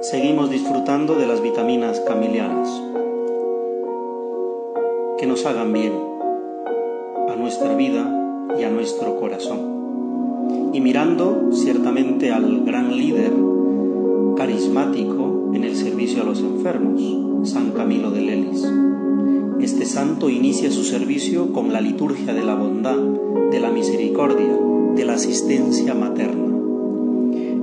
[0.00, 2.68] seguimos disfrutando de las vitaminas camilianas
[5.18, 5.92] que nos hagan bien
[7.28, 10.70] a nuestra vida y a nuestro corazón.
[10.72, 13.32] Y mirando ciertamente al gran líder
[14.36, 18.66] carismático en el servicio a los enfermos, San Camilo de Lelis.
[19.60, 22.96] Este santo inicia su servicio con la liturgia de la bondad,
[23.50, 24.58] de la misericordia,
[24.94, 26.56] de la asistencia materna.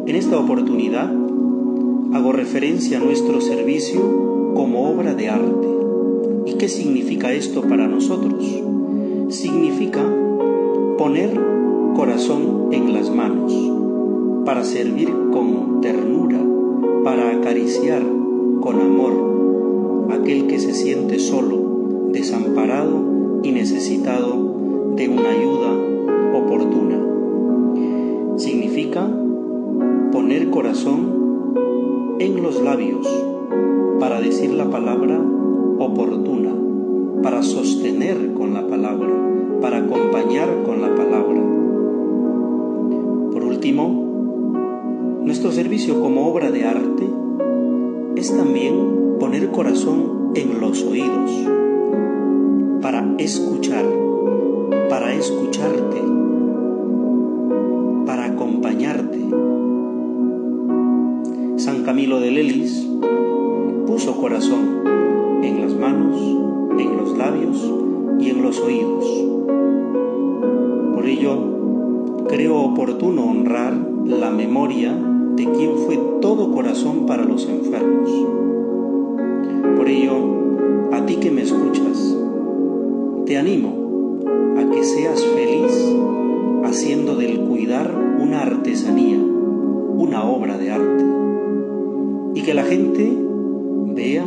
[0.06, 1.12] En esta oportunidad
[2.14, 5.68] hago referencia a nuestro servicio como obra de arte.
[6.46, 8.44] ¿Y qué significa esto para nosotros?
[9.30, 10.04] Significa
[10.98, 11.40] poner
[11.96, 13.54] corazón en las manos
[14.46, 16.40] para servir con ternura,
[17.04, 18.02] para acariciar
[18.62, 25.72] con amor aquel que se siente solo, desamparado y necesitado de una ayuda
[26.34, 27.04] oportuna.
[28.38, 29.08] Significa
[30.12, 31.17] poner corazón
[32.20, 33.08] en los labios
[34.00, 35.20] para decir la palabra
[35.80, 36.54] oportuna,
[37.22, 39.10] para sostener con la palabra,
[39.62, 41.42] para acompañar con la palabra.
[43.32, 47.08] Por último, nuestro servicio como obra de arte
[48.16, 51.32] es también poner corazón en los oídos,
[52.82, 53.86] para escuchar,
[54.90, 56.02] para escucharte,
[61.88, 62.86] Camilo de Lelis
[63.88, 64.84] puso corazón
[65.42, 66.20] en las manos,
[66.78, 67.74] en los labios
[68.20, 69.06] y en los oídos.
[70.94, 73.74] Por ello, creo oportuno honrar
[74.06, 74.92] la memoria
[75.38, 78.12] de quien fue todo corazón para los enfermos.
[79.78, 82.18] Por ello, a ti que me escuchas,
[83.26, 84.26] te animo
[84.58, 85.67] a que seas feliz
[92.48, 93.14] que la gente
[93.94, 94.26] vea,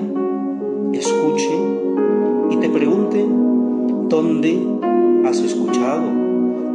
[0.92, 1.54] escuche
[2.50, 3.26] y te pregunte
[4.10, 4.60] dónde
[5.24, 6.02] has escuchado,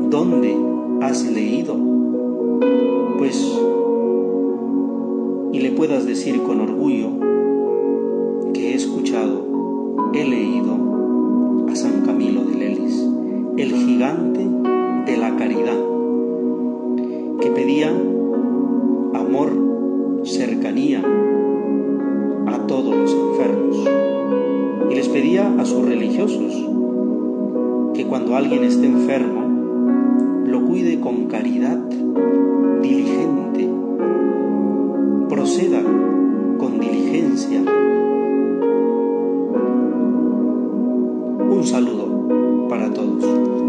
[0.09, 0.57] dónde
[1.01, 1.77] has leído.
[3.19, 3.61] Pues,
[5.53, 7.09] y le puedas decir con orgullo
[8.51, 9.45] que he escuchado,
[10.15, 13.07] he leído a San Camilo de Lelis,
[13.57, 14.39] el gigante
[15.05, 15.77] de la caridad,
[17.39, 17.89] que pedía
[19.13, 19.51] amor,
[20.23, 21.03] cercanía,
[24.89, 26.53] Y les pedía a sus religiosos
[27.93, 31.77] que cuando alguien esté enfermo, lo cuide con caridad
[32.81, 33.69] diligente,
[35.29, 35.81] proceda
[36.57, 37.61] con diligencia.
[41.49, 43.64] Un saludo para todos.